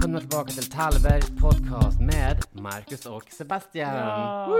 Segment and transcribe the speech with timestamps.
[0.00, 3.96] Välkomna tillbaka till Tallbergs podcast med Marcus och Sebastian.
[3.96, 4.58] Ja.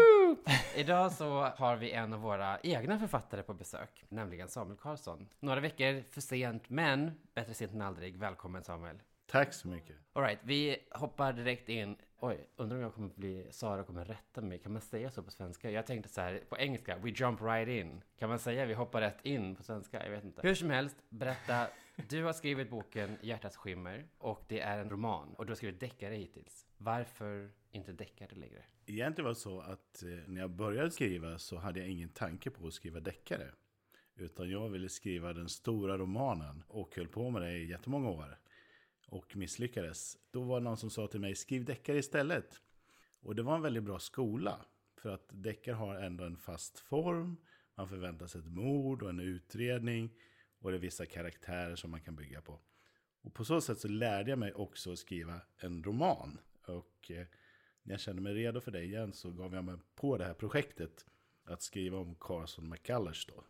[0.77, 5.29] Idag så har vi en av våra egna författare på besök, nämligen Samuel Karlsson.
[5.41, 8.17] Några veckor för sent, men bättre sent än aldrig.
[8.17, 8.97] Välkommen Samuel.
[9.27, 9.97] Tack så mycket.
[10.13, 11.97] Alright, vi hoppar direkt in.
[12.19, 14.59] Oj, undrar om jag kommer bli, Sara kommer rätta mig.
[14.59, 15.71] Kan man säga så på svenska?
[15.71, 18.03] Jag tänkte så här, på engelska, we jump right in.
[18.19, 20.05] Kan man säga vi hoppar rätt in på svenska?
[20.05, 20.41] Jag vet inte.
[20.43, 21.67] Hur som helst, berätta.
[22.09, 25.81] Du har skrivit boken Hjärtats skimmer och det är en roman och du har skrivit
[25.81, 26.67] deckare hittills.
[26.77, 28.65] Varför inte deckare längre?
[28.87, 32.51] Egentligen var det så att eh, när jag började skriva så hade jag ingen tanke
[32.51, 33.51] på att skriva deckare.
[34.17, 38.39] Utan jag ville skriva den stora romanen och höll på med det i jättemånga år.
[39.07, 40.19] Och misslyckades.
[40.31, 42.63] Då var det någon som sa till mig, skriv deckare istället.
[43.21, 44.65] Och det var en väldigt bra skola.
[44.97, 47.37] För att deckare har ändå en fast form.
[47.75, 50.11] Man förväntar sig ett mord och en utredning.
[50.61, 52.61] Och det är vissa karaktärer som man kan bygga på.
[53.23, 56.39] Och på så sätt så lärde jag mig också att skriva en roman.
[56.67, 57.27] Och eh,
[57.83, 60.35] när jag kände mig redo för det igen så gav jag mig på det här
[60.35, 61.07] projektet.
[61.45, 63.45] Att skriva om Carson McCullers då.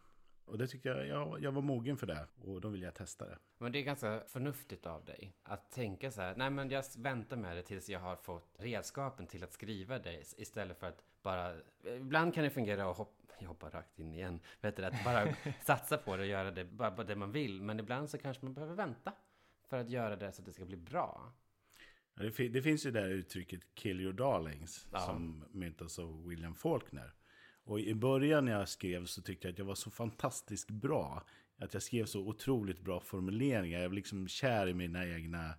[0.45, 2.27] Och det tyckte jag, jag, jag var mogen för det.
[2.43, 3.39] Och då ville jag testa det.
[3.59, 6.34] Men det är ganska förnuftigt av dig att tänka så här.
[6.37, 10.23] Nej, men jag väntar med det tills jag har fått redskapen till att skriva det
[10.37, 11.53] istället för att bara.
[11.84, 13.20] Eh, ibland kan det fungera att hoppa.
[13.45, 14.41] Jag hoppar rakt in igen.
[14.61, 17.63] Vet du, att bara satsa på det och göra det bara det man vill.
[17.63, 19.13] Men ibland så kanske man behöver vänta
[19.69, 21.33] för att göra det så att det ska bli bra.
[22.15, 24.89] Ja, det, det finns ju det här uttrycket kill your darlings.
[24.93, 24.99] Ja.
[24.99, 27.15] Som myntas av William Faulkner.
[27.65, 31.25] Och i början när jag skrev så tyckte jag att jag var så fantastiskt bra.
[31.59, 33.81] Att jag skrev så otroligt bra formuleringar.
[33.81, 35.55] Jag var liksom kär i mina egna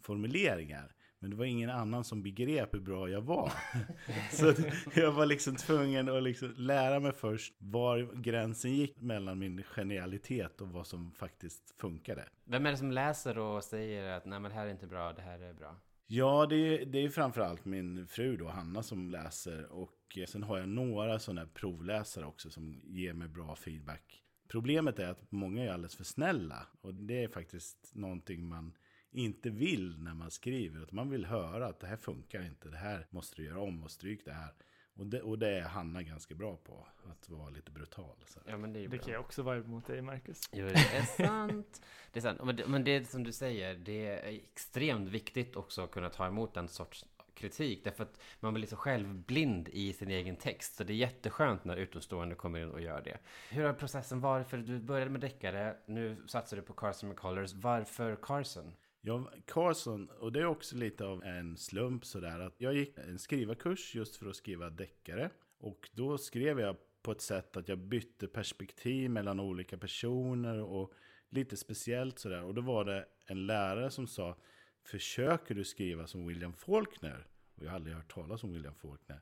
[0.00, 0.94] formuleringar.
[1.26, 3.52] Men det var ingen annan som begrep hur bra jag var.
[4.30, 4.54] så
[4.94, 10.60] jag var liksom tvungen att liksom lära mig först var gränsen gick mellan min genialitet
[10.60, 12.24] och vad som faktiskt funkade.
[12.44, 15.12] Vem är det som läser och säger att nej, men det här är inte bra,
[15.12, 15.76] det här är bra?
[16.06, 19.72] Ja, det är, det är framförallt min fru då, Hanna, som läser.
[19.72, 24.22] Och eh, sen har jag några sådana här provläsare också som ger mig bra feedback.
[24.48, 26.66] Problemet är att många är alldeles för snälla.
[26.80, 28.72] Och det är faktiskt någonting man
[29.16, 30.82] inte vill när man skriver.
[30.82, 33.84] Utan man vill höra att det här funkar inte, det här måste du göra om
[33.84, 34.52] och stryk det här.
[34.94, 38.16] Och det, och det är Hanna ganska bra på, att vara lite brutal.
[38.26, 38.40] Så.
[38.46, 40.40] Ja, men det är Det kan jag också vara emot dig, Marcus.
[40.52, 41.82] Jo, det är sant.
[42.12, 42.40] Det är sant.
[42.44, 46.26] Men det, men det som du säger, det är extremt viktigt också att kunna ta
[46.26, 47.04] emot en sorts
[47.34, 47.84] kritik.
[47.84, 50.76] Därför att man blir så självblind i sin egen text.
[50.76, 53.18] Så det är jätteskönt när utomstående kommer in och gör det.
[53.50, 54.48] Hur har processen varit?
[54.48, 57.52] För du började med deckare, nu satsar du på Carson McCullers.
[57.52, 58.72] Varför Carson?
[59.08, 63.18] Ja, Carson, och det är också lite av en slump sådär, att jag gick en
[63.18, 65.30] skrivarkurs just för att skriva deckare.
[65.58, 70.92] Och då skrev jag på ett sätt att jag bytte perspektiv mellan olika personer och
[71.28, 72.42] lite speciellt sådär.
[72.42, 74.36] Och då var det en lärare som sa,
[74.82, 77.26] försöker du skriva som William Faulkner?
[77.54, 79.20] Och jag har aldrig hört talas om William Faulkner.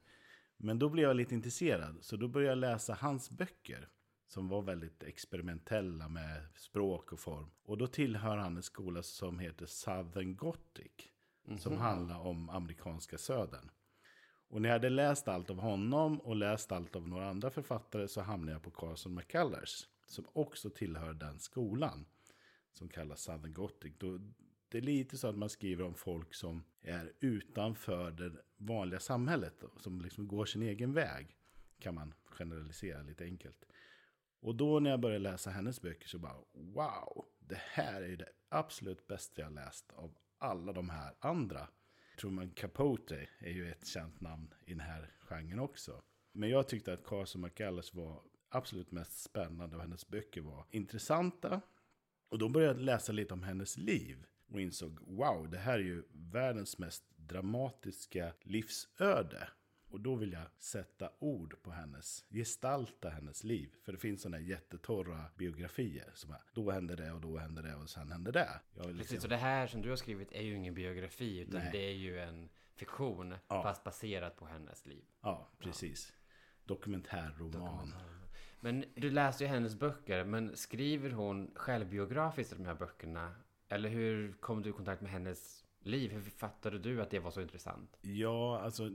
[0.56, 3.88] Men då blev jag lite intresserad, så då började jag läsa hans böcker.
[4.34, 7.50] Som var väldigt experimentella med språk och form.
[7.64, 10.92] Och då tillhör han en skola som heter Southern Gothic.
[11.58, 13.70] Som handlar om amerikanska södern.
[14.48, 18.08] Och när jag hade läst allt av honom och läst allt av några andra författare
[18.08, 19.88] så hamnade jag på Carson McCullers.
[20.06, 22.06] Som också tillhör den skolan.
[22.72, 23.94] Som kallas Southern Gothic.
[23.98, 24.20] Då,
[24.68, 29.64] det är lite så att man skriver om folk som är utanför det vanliga samhället.
[29.76, 31.36] Som liksom går sin egen väg.
[31.78, 33.66] Kan man generalisera lite enkelt.
[34.44, 38.28] Och då när jag började läsa hennes böcker så bara wow, det här är det
[38.48, 41.68] absolut bästa jag läst av alla de här andra.
[42.20, 46.02] Truman Capote är ju ett känt namn i den här genren också.
[46.32, 51.60] Men jag tyckte att Carson McAllis var absolut mest spännande och hennes böcker var intressanta.
[52.28, 55.82] Och då började jag läsa lite om hennes liv och insåg wow, det här är
[55.82, 59.48] ju världens mest dramatiska livsöde.
[59.94, 63.74] Och då vill jag sätta ord på hennes, gestalta hennes liv.
[63.82, 67.74] För det finns sådana jättetorra biografier som är, då hände det och då hände det
[67.74, 68.60] och sen hände det.
[68.74, 71.60] Vill Precis, liksom, så det här som du har skrivit är ju ingen biografi, utan
[71.60, 71.68] Nej.
[71.72, 73.62] det är ju en fiktion, Ja.
[73.62, 75.04] fast baserat på hennes liv.
[75.22, 76.12] ja, precis.
[76.64, 77.94] Dokumentärroman.
[78.60, 83.34] Men du läste ju hennes böcker, men skriver hon självbiografiskt i de här böckerna?
[83.68, 86.12] Eller hur kom du i kontakt med hennes liv?
[86.12, 87.98] Hur fattade du att det var så intressant?
[88.02, 88.90] Ja, alltså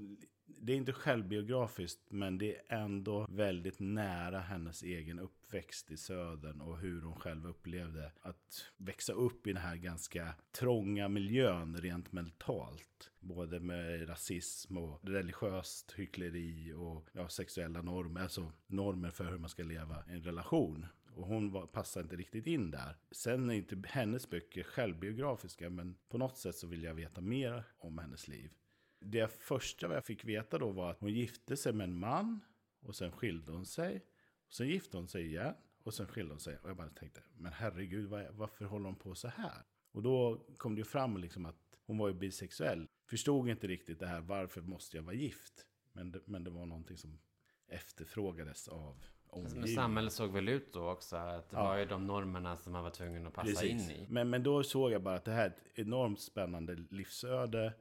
[0.57, 6.61] det är inte självbiografiskt, men det är ändå väldigt nära hennes egen uppväxt i södern
[6.61, 12.11] och hur hon själv upplevde att växa upp i den här ganska trånga miljön rent
[12.11, 13.11] mentalt.
[13.19, 19.49] Både med rasism och religiöst hyckleri och ja, sexuella normer, alltså normer för hur man
[19.49, 20.85] ska leva i en relation.
[21.13, 22.95] Och hon var, passade inte riktigt in där.
[23.11, 27.63] Sen är inte hennes böcker självbiografiska, men på något sätt så vill jag veta mer
[27.77, 28.53] om hennes liv.
[28.99, 32.39] Det första jag fick veta då var att hon gifte sig med en man
[32.81, 34.05] och sen skilde hon sig.
[34.47, 36.57] Och sen gifte hon sig igen och sen skilde hon sig.
[36.63, 39.63] Och jag bara tänkte, men herregud, varför håller hon på så här?
[39.91, 42.87] Och då kom det ju fram liksom att hon var ju bisexuell.
[43.05, 45.65] Förstod inte riktigt det här, varför måste jag vara gift?
[45.93, 47.19] Men det, men det var någonting som
[47.67, 49.61] efterfrågades av omgivningen.
[49.61, 51.63] Men samhället såg väl ut då också, att det ja.
[51.63, 53.89] var ju de normerna som man var tvungen att passa Precis.
[53.89, 54.07] in i.
[54.09, 57.73] Men, men då såg jag bara att det här är ett enormt spännande livsöde.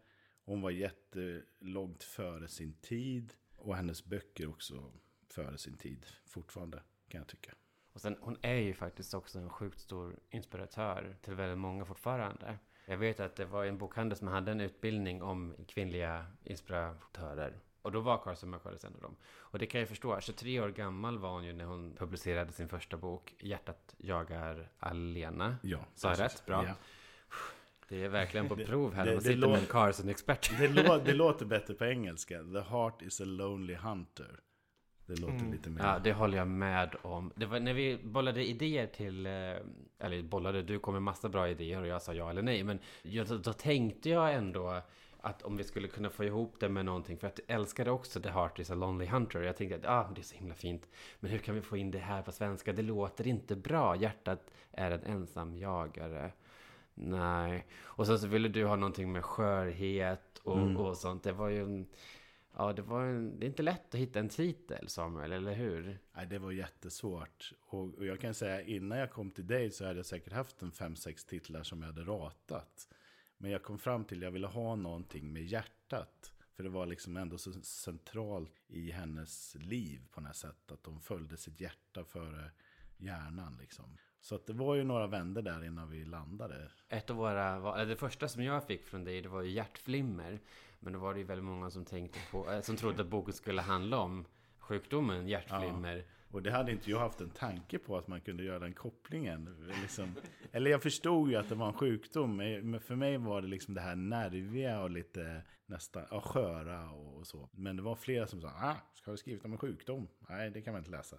[0.49, 3.35] Hon var jättelångt före sin tid.
[3.57, 4.93] Och hennes böcker också
[5.31, 7.55] före sin tid fortfarande, kan jag tycka.
[7.93, 12.59] Och sen, hon är ju faktiskt också en sjukt stor inspiratör till väldigt många fortfarande.
[12.87, 17.61] Jag vet att det var en bokhandel som hade en utbildning om kvinnliga inspiratörer.
[17.83, 19.17] Och då var Carson McCullers en av dem.
[19.37, 20.21] Och det kan jag förstå.
[20.21, 23.35] 23 år gammal var hon ju när hon publicerade sin första bok.
[23.39, 25.57] Hjärtat jagar Alena.
[25.63, 26.47] Ja, Sa jag rätt?
[26.47, 26.65] Bra.
[26.67, 26.75] Ja.
[27.89, 29.13] Det är verkligen på prov här.
[29.13, 30.59] Man sitter med en Carson-expert.
[30.59, 32.39] Det, lå det låter bättre på engelska.
[32.39, 34.41] The heart is a lonely hunter.
[35.07, 35.53] Det låter mm.
[35.53, 35.83] lite mer...
[35.83, 37.33] Ja, det håller jag med om.
[37.37, 39.27] Det var när vi bollade idéer till...
[39.27, 39.33] Eh,
[39.99, 42.65] eller bollade, du kom med massa bra idéer och jag sa ja eller nej.
[42.65, 44.83] Men jag, då tänkte jag ändå
[45.21, 47.19] att om vi skulle kunna få ihop det med någonting.
[47.19, 49.43] För att jag älskade också The Heart is a Lonely Hunter.
[49.43, 50.89] Jag tänkte att ah, det är så himla fint.
[51.21, 52.73] Men hur kan vi få in det här på svenska?
[52.73, 53.97] Det låter inte bra.
[53.97, 56.33] Hjärtat är en ensam jagare.
[57.01, 57.67] Nej.
[57.83, 60.77] Och sen så ville du ha någonting med skörhet och, mm.
[60.77, 61.23] och sånt.
[61.23, 61.87] Det var ju en...
[62.57, 65.99] Ja, det var en, det är inte lätt att hitta en titel, Samuel, eller hur?
[66.13, 67.53] Nej, det var jättesvårt.
[67.61, 70.63] Och, och jag kan säga, innan jag kom till dig så hade jag säkert haft
[70.63, 72.89] en fem, sex titlar som jag hade ratat.
[73.37, 76.33] Men jag kom fram till att jag ville ha någonting med hjärtat.
[76.57, 80.73] För det var liksom ändå så centralt i hennes liv på något sätt.
[80.73, 82.51] Att hon följde sitt hjärta före
[82.97, 83.99] hjärnan liksom.
[84.21, 86.71] Så det var ju några vänder där innan vi landade.
[86.89, 90.41] Ett av våra, det första som jag fick från dig, det var ju hjärtflimmer.
[90.81, 93.35] Men då var det ju väldigt många som tänkte på, eh, som trodde att boken
[93.35, 94.25] skulle handla om
[94.59, 95.97] sjukdomen hjärtflimmer.
[95.97, 96.03] Ja.
[96.31, 99.57] Och det hade inte jag haft en tanke på att man kunde göra den kopplingen.
[99.83, 100.15] Liksom,
[100.53, 103.75] eller jag förstod ju att det var en sjukdom, men för mig var det liksom
[103.75, 107.49] det här nerviga och lite nästan ja, sköra och så.
[107.53, 110.09] Men det var flera som sa, ah, ska du skrivit om en sjukdom?
[110.29, 111.17] Nej, det kan man inte läsa.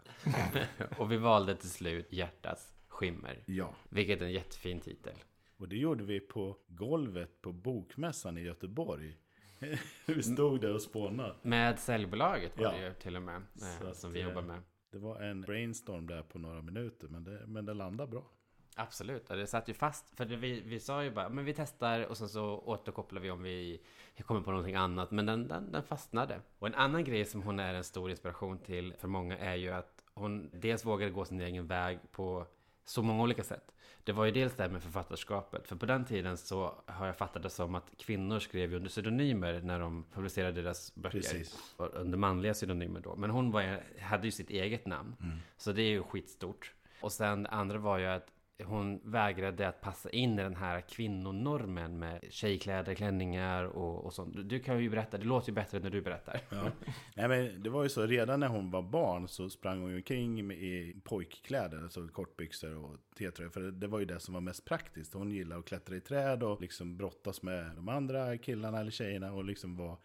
[0.98, 3.44] och vi valde till slut Hjärtats skimmer.
[3.46, 3.76] Ja.
[3.90, 5.14] Vilket är en jättefin titel.
[5.58, 9.18] Och det gjorde vi på golvet på Bokmässan i Göteborg.
[10.06, 11.36] vi stod där och spånade.
[11.42, 12.72] Med säljbolaget var ja.
[12.72, 13.42] det ju till och med.
[13.82, 14.62] Eh, som vi jobbar med.
[14.92, 18.24] Det var en brainstorm där på några minuter, men det, men det landade bra.
[18.76, 20.18] Absolut, det satt ju fast.
[20.18, 23.44] För vi, vi sa ju bara, men vi testar och sen så återkopplar vi om
[23.44, 23.82] vi
[24.26, 25.12] kommer på någonting annat.
[25.12, 26.42] Men den, den, den fastnade.
[26.60, 29.70] Och en annan grej som hon är en stor inspiration till för många är ju
[29.70, 32.48] att hon dels vågade gå sin egen väg på
[32.90, 33.72] så många olika sätt.
[34.04, 35.68] Det var ju dels det här med författarskapet.
[35.68, 39.62] För på den tiden så har jag fattat det som att kvinnor skrev under pseudonymer
[39.62, 41.20] när de publicerade deras böcker.
[41.20, 41.74] Precis.
[41.78, 43.16] Under manliga pseudonymer då.
[43.16, 45.16] Men hon var, hade ju sitt eget namn.
[45.22, 45.38] Mm.
[45.58, 46.74] Så det är ju skitstort.
[47.02, 48.28] Och sen det andra var ju att
[48.66, 54.50] hon vägrade att passa in i den här kvinnonormen med tjejkläder, klänningar och, och sånt.
[54.50, 56.42] Du kan ju berätta, det låter ju bättre när du berättar.
[56.50, 56.72] Ja.
[57.16, 59.96] Nej, men det var ju så, redan när hon var barn så sprang hon ju
[59.96, 63.52] omkring i pojkkläder, alltså kortbyxor och T-tröjor.
[63.52, 65.14] För det var ju det som var mest praktiskt.
[65.14, 69.34] Hon gillade att klättra i träd och liksom brottas med de andra killarna eller tjejerna
[69.34, 69.98] och liksom var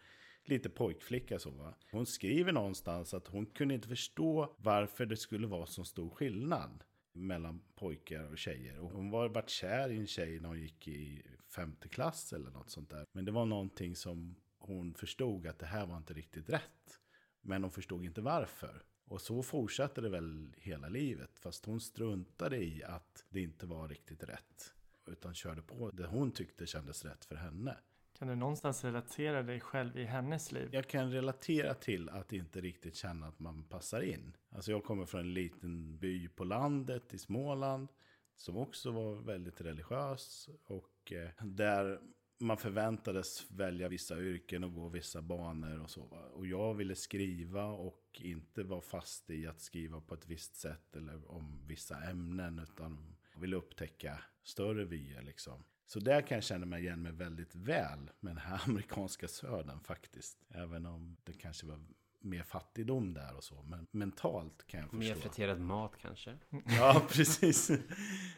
[0.45, 1.73] lite pojkflicka så va.
[1.91, 6.83] Hon skriver någonstans att hon kunde inte förstå varför det skulle vara så stor skillnad
[7.15, 8.79] mellan pojkar och tjejer.
[8.79, 12.51] Och hon var varit kär i en tjej när hon gick i femte klass eller
[12.51, 13.05] något sånt där.
[13.11, 16.99] Men det var någonting som hon förstod att det här var inte riktigt rätt.
[17.41, 18.83] Men hon förstod inte varför.
[19.07, 21.39] Och så fortsatte det väl hela livet.
[21.39, 24.73] Fast hon struntade i att det inte var riktigt rätt.
[25.07, 27.77] Utan körde på det hon tyckte kändes rätt för henne.
[28.19, 30.69] Kan du någonstans relatera dig själv i hennes liv?
[30.71, 34.37] Jag kan relatera till att inte riktigt känna att man passar in.
[34.49, 37.87] Alltså jag kommer från en liten by på landet i Småland.
[38.35, 40.49] Som också var väldigt religiös.
[40.65, 41.99] Och eh, där
[42.39, 46.03] man förväntades välja vissa yrken och gå vissa banor och så.
[46.33, 50.95] Och jag ville skriva och inte vara fast i att skriva på ett visst sätt
[50.95, 52.59] eller om vissa ämnen.
[52.59, 55.63] Utan ville upptäcka större vyer liksom.
[55.85, 59.79] Så där kan jag känna mig igen mig väldigt väl med den här amerikanska södern
[59.79, 60.37] faktiskt.
[60.49, 61.79] Även om det kanske var
[62.19, 63.63] mer fattigdom där och så.
[63.63, 64.97] Men mentalt kan jag förstå.
[64.97, 66.37] Mer friterad mat kanske?
[66.65, 67.71] Ja, precis.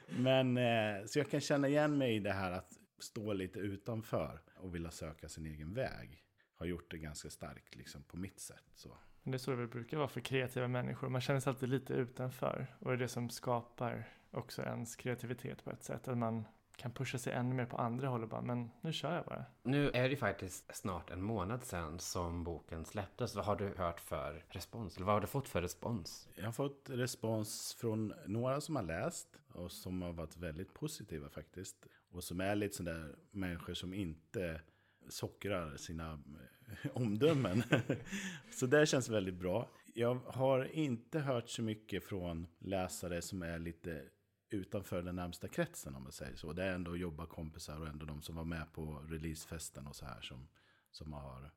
[0.07, 4.41] Men eh, så jag kan känna igen mig i det här att stå lite utanför
[4.55, 6.23] och vilja söka sin egen väg.
[6.53, 8.63] Har gjort det ganska starkt liksom på mitt sätt.
[8.75, 8.97] Så.
[9.23, 11.09] Det är så det väl brukar vara för kreativa människor.
[11.09, 12.67] Man känner sig alltid lite utanför.
[12.79, 16.07] Och det är det som skapar också ens kreativitet på ett sätt.
[16.07, 16.45] Att man
[16.77, 19.45] kan pusha sig ännu mer på andra håll och bara, men nu kör jag bara.
[19.63, 23.35] Nu är det faktiskt snart en månad sedan som boken släpptes.
[23.35, 24.95] Vad har du hört för respons?
[24.95, 26.27] Eller vad har du fått för respons?
[26.35, 31.29] Jag har fått respons från några som har läst och som har varit väldigt positiva
[31.29, 31.87] faktiskt.
[32.11, 34.61] Och som är lite sådär människor som inte
[35.09, 37.63] sockrar sina eh, omdömen.
[38.51, 39.69] så det känns väldigt bra.
[39.93, 44.03] Jag har inte hört så mycket från läsare som är lite
[44.49, 46.53] utanför den närmsta kretsen om man säger så.
[46.53, 50.21] Det är ändå jobbarkompisar och ändå de som var med på releasefesten och så här
[50.21, 50.47] som,
[50.91, 51.51] som har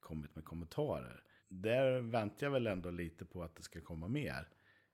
[0.00, 1.22] kommit med kommentarer.
[1.48, 4.48] Där väntar jag väl ändå lite på att det ska komma mer,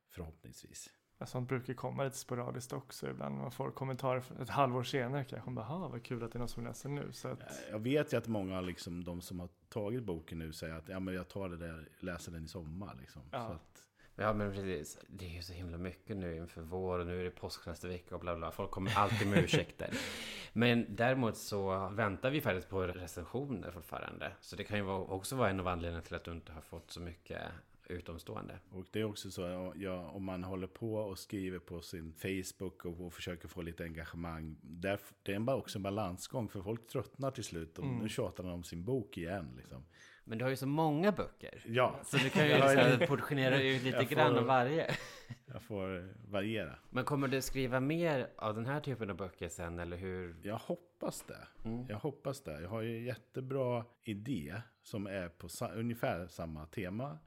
[0.09, 0.91] förhoppningsvis.
[1.19, 3.37] Ja, sånt brukar komma lite sporadiskt också ibland.
[3.37, 5.51] Man får kommentarer ett halvår senare kanske.
[5.51, 7.13] Man bara, vad kul att det är någon som läser nu.
[7.13, 7.43] Så att...
[7.71, 11.01] Jag vet ju att många, liksom, de som har tagit boken nu, säger att ja,
[11.01, 12.97] men jag tar det där, läser den i sommar.
[13.01, 13.23] Liksom.
[13.33, 13.47] Ja.
[13.47, 13.90] Så att,
[14.23, 14.99] Ja men precis.
[15.07, 17.89] Det är ju så himla mycket nu inför vår och nu är det påsk nästa
[17.89, 18.51] vecka och bla bla.
[18.51, 19.91] Folk kommer alltid med ursäkter.
[20.53, 24.33] Men däremot så väntar vi faktiskt på recensioner fortfarande.
[24.41, 26.91] Så det kan ju också vara en av anledningarna till att du inte har fått
[26.91, 27.43] så mycket
[27.91, 28.59] utomstående.
[28.71, 32.85] och det är också så, ja, om man håller på och skriver på sin Facebook
[32.85, 34.57] och, och försöker få lite engagemang.
[34.63, 37.79] Där, det är bara också en balansgång, för folk tröttnar till slut.
[37.79, 39.55] Och Nu tjatar de om sin bok igen.
[39.57, 39.85] Liksom.
[40.25, 41.63] Men du har ju så många böcker.
[41.67, 44.95] Ja, Så du kan ju här portionera ut lite får- grann av varje.
[45.47, 46.79] jag får variera.
[46.91, 50.37] Men kommer du skriva mer av den här typen av böcker sen eller hur?
[50.43, 51.69] Jag hoppas det.
[51.69, 51.87] Mm.
[51.89, 52.61] Jag hoppas det.
[52.63, 57.19] Jag har ju en jättebra idé som är på sa- ungefär samma tema.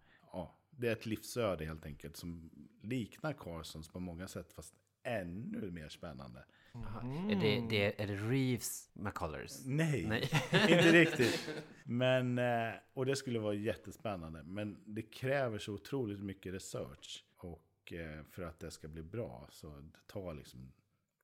[0.77, 2.49] Det är ett livsöde helt enkelt som
[2.81, 6.45] liknar Carsons på många sätt fast ännu mer spännande.
[6.75, 7.29] Aha.
[7.29, 9.65] Är, det, det, är det Reeves McCullers?
[9.65, 10.29] Nej, Nej.
[10.53, 11.49] inte riktigt.
[11.83, 14.43] Men, eh, och det skulle vara jättespännande.
[14.43, 17.25] Men det kräver så otroligt mycket research.
[17.37, 20.73] Och eh, för att det ska bli bra så det tar liksom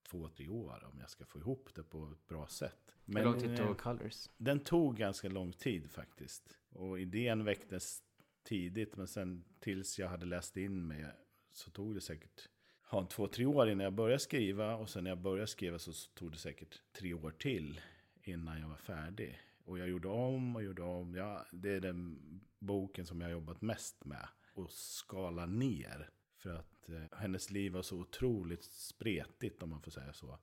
[0.09, 2.95] två, tre år om jag ska få ihop det på ett bra sätt.
[3.05, 4.29] Hur lång tid eh, tog Colors?
[4.37, 6.57] Den tog ganska lång tid faktiskt.
[6.69, 8.03] Och idén väcktes
[8.49, 11.05] tidigt, men sen tills jag hade läst in mig
[11.51, 12.49] så tog det säkert
[12.91, 14.75] ja, två, tre år innan jag började skriva.
[14.75, 17.81] Och sen när jag började skriva så tog det säkert tre år till
[18.23, 19.39] innan jag var färdig.
[19.65, 21.15] Och jag gjorde om och gjorde om.
[21.15, 22.19] Ja, det är den
[22.59, 24.27] boken som jag har jobbat mest med.
[24.53, 26.09] Och skala ner.
[26.37, 30.39] För att eh, hennes liv var så otroligt spretigt om man får säga så.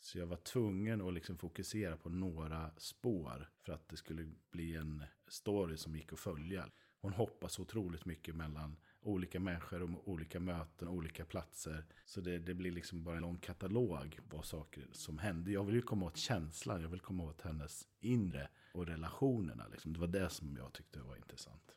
[0.00, 4.76] Så jag var tvungen att liksom fokusera på några spår för att det skulle bli
[4.76, 6.70] en story som gick att följa.
[7.00, 11.84] Hon hoppas otroligt mycket mellan olika människor och olika möten, olika platser.
[12.04, 15.50] Så det, det blir liksom bara en lång katalog på saker som hände.
[15.50, 19.66] Jag vill ju komma åt känslan, jag vill komma åt hennes inre och relationerna.
[19.72, 19.92] Liksom.
[19.92, 21.74] Det var det som jag tyckte var intressant.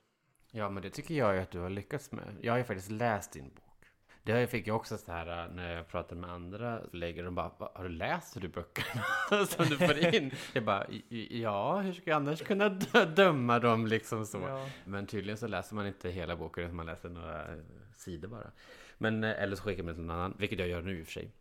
[0.51, 2.37] Ja, men det tycker jag ju att du har lyckats med.
[2.41, 3.72] Jag har ju faktiskt läst din bok.
[4.25, 7.71] Det fick jag också så här när jag pratade med andra lägger de bara, "Va,
[7.75, 9.03] har du läst du böckerna
[9.45, 10.31] som du får in?
[10.53, 14.37] Jag bara, "I- ja, hur ska jag annars kunna dö- döma dem liksom så?
[14.47, 14.69] Ja.
[14.85, 17.45] Men tydligen så läser man inte hela boken, utan man läser några
[17.95, 18.51] sidor bara.
[18.97, 21.05] Men, eh, eller så skickar man till någon annan, vilket jag gör nu i och
[21.05, 21.31] för sig.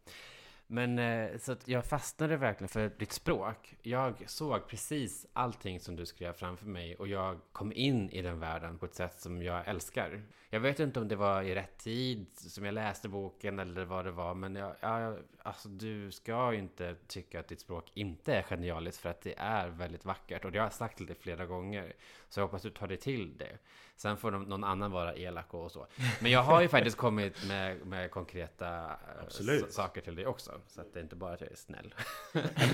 [0.73, 3.77] Men eh, så att jag fastnade verkligen för ditt språk.
[3.83, 8.41] Jag såg precis allting som du skrev framför mig och jag kom in i den
[8.41, 10.23] världen på ett sätt som jag älskar.
[10.51, 14.05] Jag vet inte om det var i rätt tid som jag läste boken eller vad
[14.05, 18.35] det var, men jag, jag, alltså, du ska ju inte tycka att ditt språk inte
[18.35, 21.17] är genialiskt för att det är väldigt vackert och det har jag sagt till dig
[21.21, 21.93] flera gånger.
[22.29, 23.59] Så jag hoppas du tar dig till det.
[23.97, 25.87] Sen får de, någon annan vara elak och så.
[26.21, 29.73] Men jag har ju faktiskt kommit med, med konkreta eh, Absolut.
[29.73, 30.61] saker till dig också.
[30.67, 31.95] Så att det är inte bara att jag är snäll.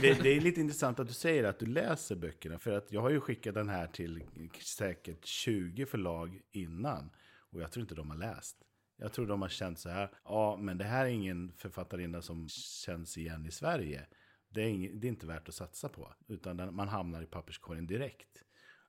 [0.00, 2.58] Det, det är lite intressant att du säger att du läser böckerna.
[2.58, 4.24] För att jag har ju skickat den här till
[4.62, 7.10] säkert 20 förlag innan.
[7.50, 8.56] Och jag tror inte de har läst.
[8.96, 10.10] Jag tror de har känt så här.
[10.24, 14.06] Ja, men det här är ingen författarinna som känns igen i Sverige.
[14.48, 16.14] Det är, ing, det är inte värt att satsa på.
[16.28, 18.44] Utan den, man hamnar i papperskorgen direkt.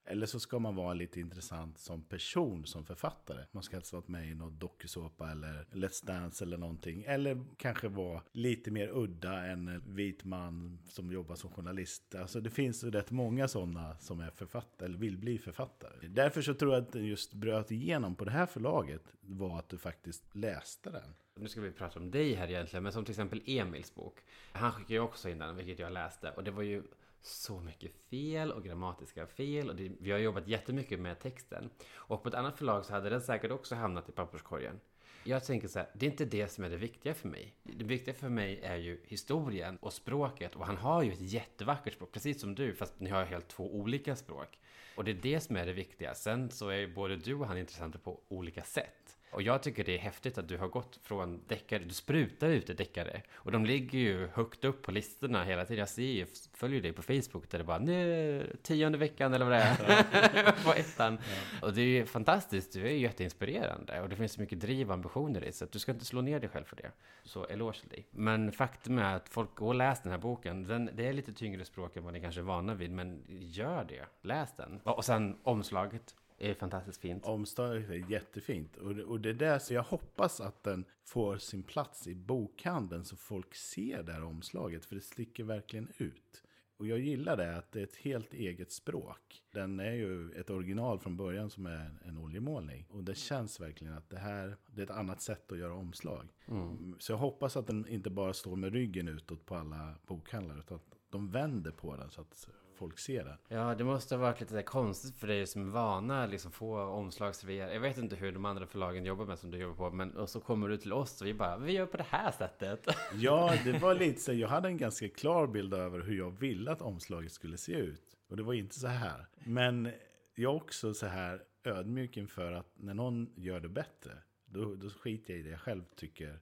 [0.10, 3.46] Eller så ska man vara lite intressant som person, som författare.
[3.52, 7.04] Man ska alltså vara med i någon dokusåpa eller Let's Dance eller någonting.
[7.08, 12.16] Eller kanske vara lite mer udda än en vit man som jobbar som journalist.
[12.16, 16.08] Alltså det finns ju rätt många sådana som är författare eller vill bli författare.
[16.08, 19.70] Därför så tror jag att den just bröt igenom på det här förlaget var att
[19.70, 21.14] du faktiskt läste den.
[21.36, 24.20] Nu ska vi prata om dig här egentligen, men som till exempel Emils bok.
[24.52, 26.32] Han skickade ju också in den, vilket jag läste.
[26.32, 26.84] Och det var ju
[27.22, 29.70] så mycket fel och grammatiska fel.
[29.70, 31.70] Och det, vi har jobbat jättemycket med texten.
[31.94, 34.80] Och på ett annat förlag så hade den säkert också hamnat i papperskorgen.
[35.24, 37.54] Jag tänker så här, det är inte det som är det viktiga för mig.
[37.64, 40.56] Det viktiga för mig är ju historien och språket.
[40.56, 43.76] Och han har ju ett jättevackert språk, precis som du, fast ni har helt två
[43.76, 44.60] olika språk.
[44.96, 46.16] Och det är det som är det viktiga.
[46.16, 49.18] Sen så är ju både du och han intressanta på olika sätt.
[49.32, 52.78] Och jag tycker det är häftigt att du har gått från deckare, du sprutar ut
[52.78, 53.22] deckare.
[53.34, 55.80] Och de ligger ju högt upp på listorna hela tiden.
[55.80, 59.54] Jag ser ju, följer dig på Facebook där det bara, nu, tionde veckan eller vad
[59.54, 61.18] det är, på ettan.
[61.22, 61.68] Ja.
[61.68, 64.02] Och det är ju fantastiskt, du är ju jätteinspirerande.
[64.02, 66.22] Och det finns så mycket driv och ambitioner i så att du ska inte slå
[66.22, 66.92] ner dig själv för det.
[67.24, 68.08] Så eloge till dig.
[68.12, 70.64] Men faktum är att folk går och läser den här boken.
[70.64, 73.84] Den, det är lite tyngre språk än vad ni kanske är vana vid, men gör
[73.84, 74.06] det.
[74.22, 74.80] Läs den.
[74.84, 77.26] Och sen omslaget är fantastiskt fint.
[77.26, 78.78] Omslaget är jättefint.
[78.78, 82.16] Och det, och det är där så jag hoppas att den får sin plats i
[82.16, 84.86] bokhandeln så folk ser det här omslaget.
[84.86, 86.44] För det sticker verkligen ut.
[86.78, 89.44] Och jag gillar det, att det är ett helt eget språk.
[89.52, 92.86] Den är ju ett original från början som är en oljemålning.
[92.90, 96.28] Och det känns verkligen att det här det är ett annat sätt att göra omslag.
[96.48, 96.96] Mm.
[97.00, 100.60] Så jag hoppas att den inte bara står med ryggen utåt på alla bokhandlar.
[100.60, 102.48] Utan att de vänder på den så att
[102.80, 103.38] folk ser den.
[103.48, 107.74] Ja, det måste ha varit lite konstigt för dig som är vana liksom få omslagsrevier.
[107.74, 110.30] Jag vet inte hur de andra förlagen jobbar med som du jobbar på, men och
[110.30, 112.88] så kommer du till oss och vi bara, vi gör på det här sättet.
[113.14, 114.34] Ja, det var lite så.
[114.34, 118.18] Jag hade en ganska klar bild över hur jag ville att omslaget skulle se ut.
[118.30, 119.28] Och det var inte så här.
[119.44, 119.92] Men
[120.36, 124.12] jag är också så här ödmjuk inför att när någon gör det bättre,
[124.46, 126.40] då, då skiter jag i det jag själv tycker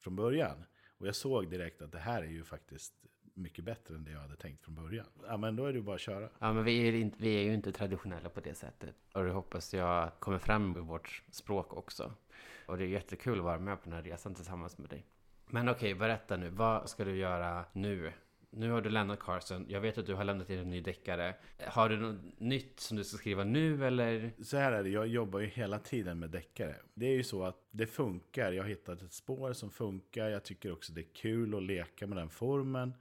[0.00, 0.64] från början.
[0.98, 2.94] Och jag såg direkt att det här är ju faktiskt
[3.38, 5.06] mycket bättre än det jag hade tänkt från början.
[5.26, 6.28] Ja, men då är det bara att köra.
[6.38, 8.94] Ja, men vi är, inte, vi är ju inte traditionella på det sättet.
[9.12, 12.12] Och det hoppas jag kommer fram i vårt språk också.
[12.66, 15.06] Och det är jättekul att vara med på den här resan tillsammans med dig.
[15.46, 16.50] Men okej, okay, berätta nu.
[16.50, 18.12] Vad ska du göra nu?
[18.50, 19.66] Nu har du lämnat Carson.
[19.68, 21.34] Jag vet att du har lämnat in en ny deckare.
[21.66, 24.30] Har du något nytt som du ska skriva nu eller?
[24.42, 26.76] Så här är det, jag jobbar ju hela tiden med deckare.
[26.94, 28.52] Det är ju så att det funkar.
[28.52, 30.28] Jag har hittat ett spår som funkar.
[30.28, 32.94] Jag tycker också det är kul att leka med den formen.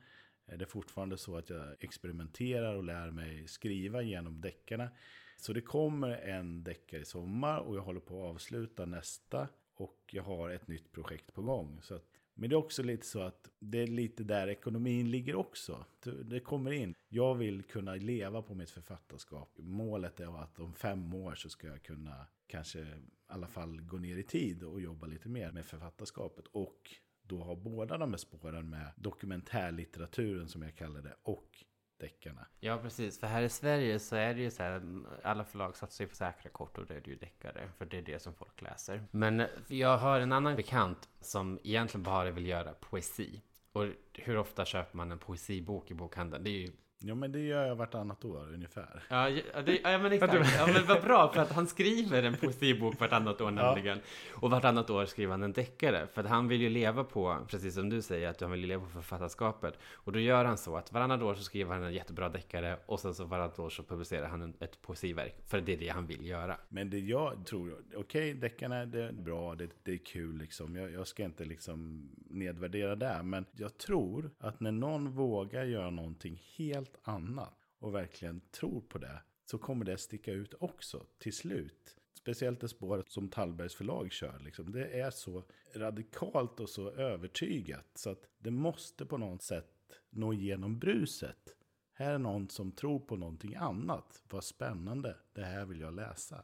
[0.48, 4.90] Det är fortfarande så att jag experimenterar och lär mig skriva genom deckarna.
[5.38, 9.48] Så det kommer en deckare i sommar och jag håller på att avsluta nästa.
[9.76, 11.80] Och jag har ett nytt projekt på gång.
[11.82, 15.36] Så att, men det är också lite så att det är lite där ekonomin ligger
[15.36, 15.86] också.
[16.24, 16.96] Det kommer in.
[17.10, 19.50] Jag vill kunna leva på mitt författarskap.
[19.58, 22.86] Målet är att om fem år så ska jag kunna kanske i
[23.28, 26.48] alla fall gå ner i tid och jobba lite mer med författarskapet.
[26.48, 26.92] Och
[27.28, 31.66] då har båda de här spåren med dokumentärlitteraturen som jag kallar det och
[31.98, 32.48] deckarna.
[32.60, 33.20] Ja, precis.
[33.20, 34.82] För här i Sverige så är det ju så här,
[35.24, 37.70] alla förlag satsar ju på säkra kort och det är det ju deckare.
[37.78, 39.04] För det är det som folk läser.
[39.12, 43.42] Men jag har en annan bekant som egentligen bara vill göra poesi.
[43.72, 46.44] Och hur ofta köper man en poesibok i bokhandeln?
[46.44, 49.04] Det är ju Ja, men det gör jag vartannat år ungefär.
[49.10, 49.30] Ja,
[49.66, 50.34] det, ja men exakt.
[50.58, 53.98] Ja, men vad bra, för att han skriver en poesibok vartannat år nämligen.
[53.98, 54.40] Ja.
[54.42, 56.08] Och vartannat år skriver han en deckare.
[56.08, 58.84] För att han vill ju leva på, precis som du säger, att han vill leva
[58.84, 59.80] på författarskapet.
[59.94, 63.00] Och då gör han så att varannat år så skriver han en jättebra deckare och
[63.00, 65.36] sen så varannat år så publicerar han en, ett poesiverk.
[65.46, 66.58] För det är det han vill göra.
[66.70, 70.76] Men det jag tror, okej, okay, deckarna det är bra, det, det är kul liksom.
[70.76, 73.24] Jag, jag ska inte liksom nedvärdera det.
[73.24, 78.82] Men jag tror att när någon vågar göra någonting helt helt annat och verkligen tror
[78.82, 81.98] på det så kommer det sticka ut också till slut.
[82.14, 84.40] Speciellt det spåret som Tallbergs förlag kör.
[84.40, 84.72] Liksom.
[84.72, 85.44] Det är så
[85.76, 89.74] radikalt och så övertygat så att det måste på något sätt
[90.10, 91.56] nå igenom bruset.
[91.94, 94.24] Här är någon som tror på någonting annat.
[94.30, 96.44] Vad spännande, det här vill jag läsa.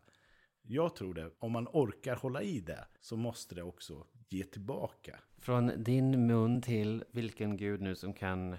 [0.62, 5.16] Jag tror det, om man orkar hålla i det så måste det också ge tillbaka.
[5.40, 8.58] Från din mun till vilken gud nu som kan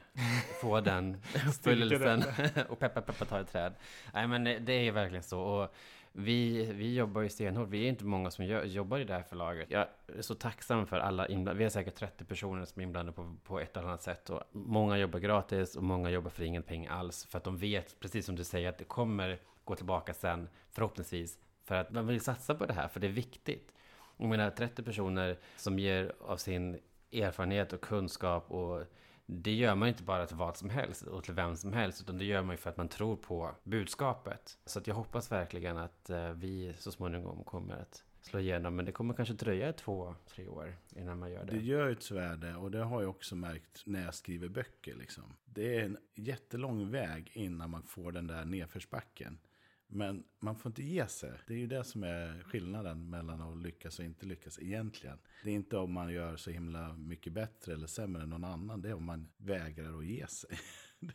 [0.61, 1.17] få den
[1.49, 2.23] uppfyllelsen.
[2.69, 3.75] och peppa peppa ta ett träd.
[4.15, 5.41] Nej men det är verkligen så.
[5.41, 5.75] Och
[6.17, 7.69] vi, vi jobbar ju stenhårt.
[7.69, 9.71] Vi är inte många som gör, jobbar i det här förlaget.
[9.71, 9.87] Jag
[10.19, 11.59] är så tacksam för alla inblandade.
[11.59, 14.31] Vi har säkert 30 personer som är inblandade på, på ett eller annat sätt.
[14.31, 17.27] Och många jobbar gratis och många jobbar för ingen peng alls.
[17.27, 21.39] För att de vet, precis som du säger, att det kommer gå tillbaka sen, förhoppningsvis.
[21.65, 23.75] För att man vill satsa på det här, för det är viktigt.
[24.17, 26.79] Jag menar 30 personer som ger av sin
[27.13, 28.85] erfarenhet och kunskap och
[29.27, 32.19] det gör man inte bara till vad som helst och till vem som helst, utan
[32.19, 34.59] det gör man ju för att man tror på budskapet.
[34.67, 38.85] Så att jag hoppas verkligen att eh, vi så småningom kommer att slå igenom, men
[38.85, 41.53] det kommer kanske dröja två, tre år innan man gör det.
[41.53, 44.95] Det gör ju tyvärr det, och det har jag också märkt när jag skriver böcker.
[44.95, 45.25] Liksom.
[45.45, 49.39] Det är en jättelång väg innan man får den där nedförsbacken.
[49.87, 51.33] Men man får inte ge sig.
[51.47, 55.19] Det är ju det som är skillnaden mellan att lyckas och inte lyckas egentligen.
[55.45, 58.83] Det är inte om man gör så himla mycket bättre eller sämre än någon annan.
[58.83, 60.59] Det är om man vägrar att ge sig.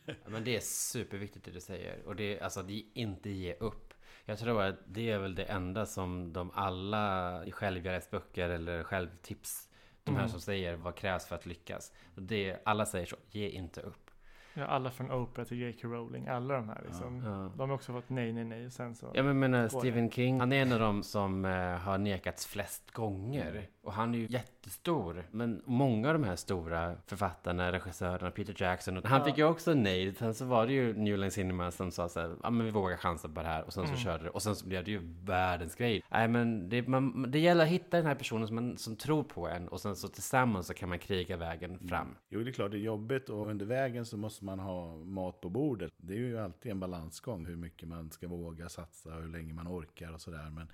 [0.04, 2.02] ja, men det är superviktigt det du säger.
[2.06, 3.94] Och det är alltså att inte ge upp.
[4.24, 9.68] Jag tror att det är väl det enda som de alla i självhjälpsböcker eller självtips,
[10.04, 10.30] de här Mm.
[10.30, 11.92] som säger vad krävs för att lyckas.
[12.14, 14.09] Det, alla säger så, ge inte upp.
[14.54, 15.88] Ja, alla från Oprah till J.K.
[15.88, 17.22] Rowling, alla de här liksom.
[17.24, 17.52] Ja.
[17.56, 18.66] De har också fått nej, nej, nej.
[18.66, 19.10] Och sen så.
[19.14, 22.46] Ja men menar Går Stephen King, han är en av dem som eh, har nekats
[22.46, 23.66] flest gånger.
[23.82, 25.24] Och han är ju jättestor.
[25.30, 29.24] Men många av de här stora författarna, regissörerna, Peter Jackson, och han Ja.
[29.24, 30.14] fick ju också nej.
[30.14, 32.72] Sen så var det ju New Line Cinema som sa så här, ja men vi
[32.72, 33.62] vågar chansa på det här.
[33.64, 34.00] Och sen så Mm.
[34.04, 34.30] körde det.
[34.30, 36.02] Och sen så blev det ju världens grej.
[36.10, 39.22] Nej men det, man, det gäller att hitta den här personen som, man, som tror
[39.22, 39.68] på en.
[39.68, 42.16] Och sen så tillsammans så kan man kriga vägen fram.
[42.28, 45.40] Jo, det är klart det är jobbigt och under vägen så måste man ha mat
[45.40, 45.92] på bordet.
[45.96, 49.52] Det är ju alltid en balansgång hur mycket man ska våga satsa och hur länge
[49.54, 50.50] man orkar och sådär.
[50.50, 50.68] Men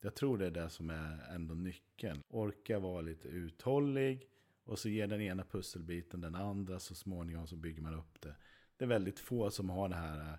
[0.00, 2.22] jag tror det är det som är ändå nyckeln.
[2.28, 4.28] Orka vara lite uthållig
[4.64, 8.34] och så ger den ena pusselbiten den andra så småningom så bygger man upp det.
[8.76, 10.38] Det är väldigt få som har det här eh,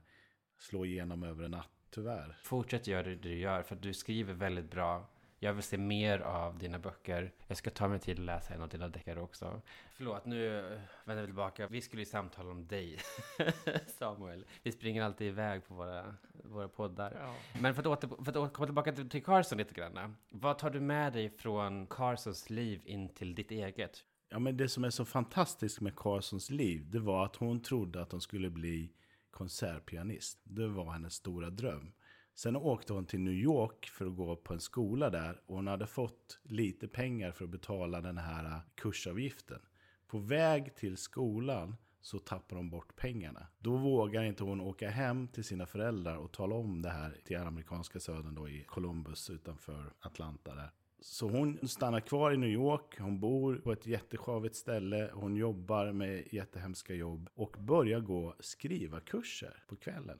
[0.57, 2.37] slå igenom över en natt, tyvärr.
[2.43, 5.09] Fortsätt göra det du gör för att du skriver väldigt bra.
[5.39, 7.33] Jag vill se mer av dina böcker.
[7.47, 9.61] Jag ska ta mig tid att läsa en av dina deckare också.
[9.93, 10.61] Förlåt, nu
[11.05, 11.67] vänder vi tillbaka.
[11.67, 12.99] Vi skulle ju samtala om dig,
[13.87, 14.45] Samuel.
[14.63, 17.17] Vi springer alltid iväg på våra, våra poddar.
[17.21, 17.35] Ja.
[17.61, 20.15] Men för att, åter, för att komma tillbaka till, till Carson lite grann.
[20.29, 24.05] Vad tar du med dig från Carsons liv in till ditt eget?
[24.29, 28.01] Ja, men det som är så fantastiskt med Carsons liv, det var att hon trodde
[28.01, 28.93] att hon skulle bli
[29.31, 30.39] konsertpianist.
[30.43, 31.91] Det var hennes stora dröm.
[32.37, 35.67] Sen åkte hon till New York för att gå på en skola där och hon
[35.67, 39.59] hade fått lite pengar för att betala den här kursavgiften.
[40.07, 43.47] På väg till skolan så tappar hon bort pengarna.
[43.59, 47.37] Då vågar inte hon åka hem till sina föräldrar och tala om det här till
[47.37, 50.71] amerikanska södern då i Columbus utanför Atlanta där.
[50.99, 55.91] Så hon stannar kvar i New York, hon bor på ett jättesjavigt ställe, hon jobbar
[55.91, 60.19] med jättehemska jobb och börjar gå skriva kurser på kvällen.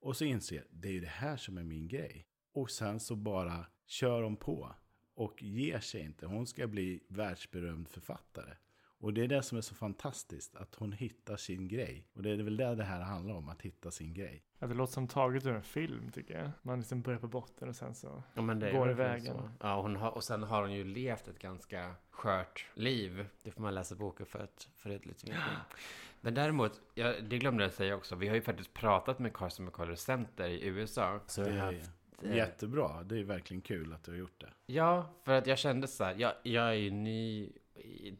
[0.00, 2.26] Och så inser, det är ju det här som är min grej.
[2.52, 4.74] Och sen så bara kör hon på
[5.14, 6.26] och ger sig inte.
[6.26, 8.54] Hon ska bli världsberömd författare.
[9.00, 12.06] Och det är det som är så fantastiskt, att hon hittar sin grej.
[12.12, 14.42] Och det är väl det det här handlar om, att hitta sin grej.
[14.58, 16.50] Ja, det låter som taget ur en film tycker jag.
[16.62, 18.22] Man liksom börjar på botten och sen så.
[18.34, 19.50] Ja, men det är Går verkligen vägen.
[19.58, 19.66] så.
[19.66, 23.26] Ja, hon har, och sen har hon ju levt ett ganska skört liv.
[23.42, 25.42] Det får man läsa boken för att få det lite mer.
[26.20, 29.66] Men däremot, ja, det glömde jag säga också, vi har ju faktiskt pratat med Carson
[29.66, 31.20] McCullers Center i USA.
[31.26, 31.90] Så Det vi har är haft,
[32.22, 34.48] jättebra, det är verkligen kul att du har gjort det.
[34.66, 37.52] Ja, för att jag kände så här, jag, jag är ju ny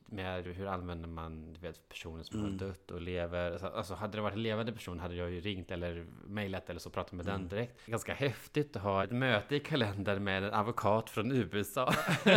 [0.07, 2.53] med hur använder man du vet, personer som Mm.
[2.53, 3.65] har dött och lever.
[3.77, 6.91] Alltså, hade det varit en levande person hade jag ju ringt eller mejlat eller så
[6.91, 7.41] pratat med Mm.
[7.41, 7.87] den direkt.
[7.87, 11.93] Ganska häftigt att ha ett möte i kalendern med en advokat från USA.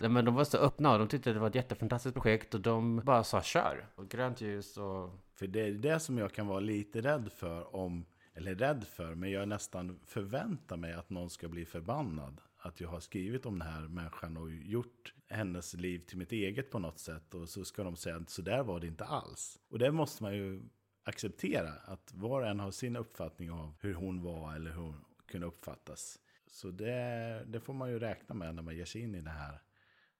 [0.00, 2.96] Men de var så öppna och de tyckte det var ett jättefantastiskt projekt och de
[3.04, 3.86] bara sa kör.
[3.94, 5.10] Och grönt ljus och...
[5.34, 9.14] För det är det som jag kan vara lite rädd för om, eller rädd för,
[9.14, 12.40] men jag nästan förväntar mig att någon ska bli förbannad.
[12.66, 16.70] Att jag har skrivit om den här människan och gjort hennes liv till mitt eget
[16.70, 17.34] på något sätt.
[17.34, 19.58] Och så ska de säga att så där var det inte alls.
[19.68, 20.62] Och det måste man ju
[21.04, 25.04] acceptera, att var och en har sin uppfattning av hur hon var eller hur hon
[25.26, 26.18] kunde uppfattas.
[26.46, 29.30] Så det, det får man ju räkna med när man ger sig in i det
[29.30, 29.62] här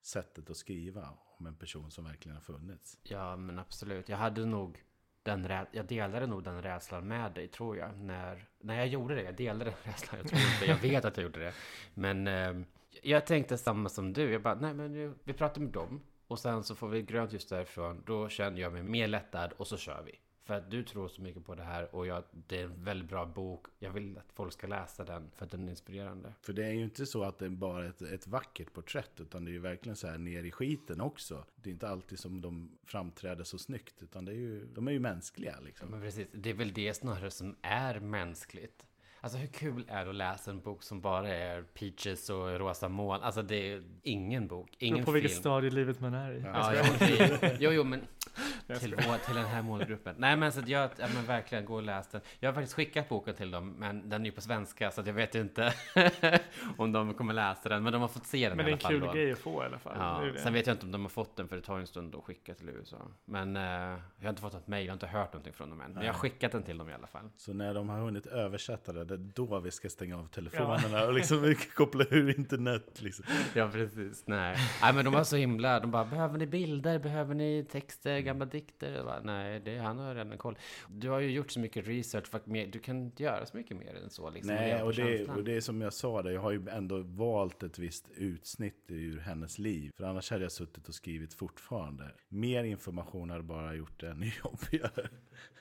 [0.02, 2.98] sättet att skriva om en person som verkligen har funnits.
[3.02, 4.08] Ja, men absolut.
[4.08, 4.84] Jag hade nog
[5.26, 7.98] den rä- jag delade nog den rädslan med dig, tror jag.
[7.98, 9.22] När, när jag gjorde det.
[9.22, 10.20] Jag delade den rädslan.
[10.20, 11.52] Jag tror inte, jag vet att jag gjorde det.
[11.94, 12.52] Men eh,
[13.02, 14.32] jag tänkte samma som du.
[14.32, 16.00] Jag bara, nej men nu, vi pratar med dem.
[16.28, 18.02] Och sen så får vi grönt ljus därifrån.
[18.06, 20.12] Då känner jag mig mer lättad och så kör vi.
[20.46, 23.08] För att du tror så mycket på det här och jag, det är en väldigt
[23.08, 23.66] bra bok.
[23.78, 26.32] Jag vill att folk ska läsa den för att den är inspirerande.
[26.42, 29.44] För det är ju inte så att det är bara ett, ett vackert porträtt, utan
[29.44, 31.44] det är ju verkligen så här ner i skiten också.
[31.56, 34.92] Det är inte alltid som de framträder så snyggt, utan det är ju, de är
[34.92, 35.90] ju mänskliga Ja, liksom.
[35.90, 36.26] men precis.
[36.32, 38.86] Det är väl det snarare som är mänskligt.
[39.20, 42.88] Alltså hur kul är det att läsa en bok som bara är peaches och rosa
[42.88, 43.22] moln?
[43.22, 45.14] Alltså det är ingen bok, ingen på film.
[45.14, 46.40] vilket stadie i livet man är i.
[46.40, 46.74] Ja.
[46.74, 48.00] Ja, jo, jo, jo, men
[48.66, 50.14] till, vår, till den här målgruppen.
[50.18, 52.20] Nej, men så att jag, ja, men verkligen, gå och läs den.
[52.40, 55.06] Jag har faktiskt skickat boken till dem, men den är ju på svenska, så att
[55.06, 55.72] jag vet inte
[56.76, 57.82] om de kommer läsa den.
[57.82, 59.00] Men de har fått se den Men i det är alla en fall.
[59.00, 59.12] kul då.
[59.12, 59.96] grej att få i alla fall.
[59.98, 60.40] Ja, ju det.
[60.40, 62.14] sen vet jag inte om de har fått den för det tar ju en stund
[62.14, 62.96] att skicka till USA.
[63.24, 65.80] Men eh, jag har inte fått något mejl, jag har inte hört någonting från dem
[65.80, 65.92] än.
[65.92, 67.28] Men jag har skickat den till dem i alla fall.
[67.36, 71.04] Så när de har hunnit översätta det, det är då vi ska stänga av telefonerna
[71.06, 73.02] och liksom koppla ur internet.
[73.02, 73.24] Liksom.
[73.54, 74.22] Ja, precis.
[74.26, 74.56] Nej.
[74.82, 75.80] Nej, men de var så himla...
[75.80, 76.98] De bara, behöver ni bilder?
[76.98, 78.18] Behöver ni texter?
[78.18, 79.04] Gamla dikter?
[79.04, 80.58] Bara, Nej, det, han har redan koll.
[80.88, 83.56] Du har ju gjort så mycket research, för att mer, du kan inte göra så
[83.56, 84.30] mycket mer än så.
[84.30, 86.98] Liksom, Nej, och det, och det är som jag sa, där, jag har ju ändå
[86.98, 89.90] valt ett visst utsnitt ur hennes liv.
[89.96, 92.10] För annars hade jag suttit och skrivit fortfarande.
[92.28, 95.08] Mer information hade bara gjort det ännu jobbigare.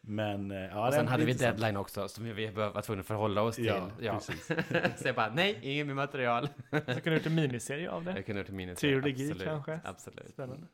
[0.01, 3.41] Men, eh, ja, och sen hade vi deadline också, som vi var tvungna att förhålla
[3.41, 3.81] oss till.
[3.99, 4.47] Ja, precis.
[5.01, 6.47] så jag bara, nej, inget mer material.
[6.71, 8.11] Så kunde du gjort en miniserie av det.
[8.11, 9.01] Jag kunde ha gjort en miniserie.
[9.01, 9.79] Trilogi absolut, kanske?
[9.83, 10.29] Absolut.
[10.29, 10.67] Spännande.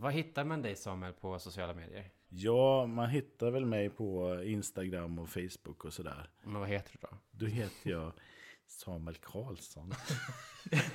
[0.00, 2.10] Var hittar man dig Samuel på sociala medier?
[2.28, 6.28] Ja, man hittar väl mig på Instagram och Facebook och sådär.
[6.42, 7.16] Men vad heter du då?
[7.30, 8.12] Då heter jag
[8.66, 9.92] Samuel Karlsson.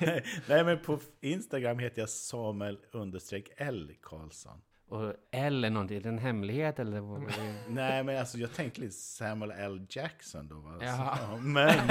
[0.48, 4.62] Nej, men på Instagram heter jag Samuel understreck L Karlsson.
[4.88, 7.00] Och L är någonting, är det en hemlighet eller?
[7.00, 7.54] vad- vad det?
[7.68, 10.54] Nej, men alltså jag tänkte lite Samuel L Jackson då.
[10.54, 10.78] Va?
[10.78, 11.18] Så, Jaha.
[11.20, 11.68] ja, men,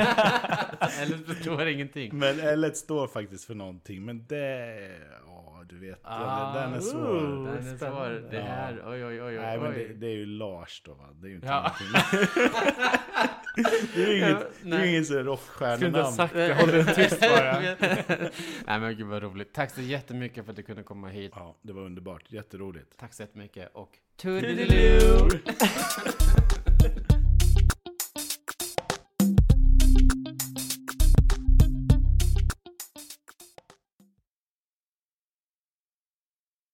[1.02, 2.18] Eller förstår ingenting.
[2.18, 4.06] men L står faktiskt för någonting.
[4.06, 4.78] Men det,
[5.70, 7.00] du vet, Ah, den är svår.
[7.00, 7.44] ooh.
[7.54, 8.32] Den är svår.
[8.32, 9.36] Det här, oj oj oj oj.
[9.36, 11.04] Nej, men det, det är ju Lars då va?
[11.14, 11.72] Det är ju inte Ja.
[13.96, 16.12] det är ju inget, det är inget så Skulle inte ha rockstjärnenamn.
[16.14, 17.60] sagt det, håll dig tyst bara.
[18.68, 19.54] Nej men gud vad roligt.
[19.54, 21.32] Tack så jättemycket för att du kunde komma hit.
[21.36, 22.24] Ja, det var underbart.
[22.32, 22.98] Jätteroligt.
[22.98, 23.90] Tack så jättemycket och
[24.22, 25.30] toodaloo!